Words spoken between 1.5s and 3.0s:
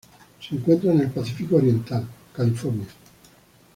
oriental: California.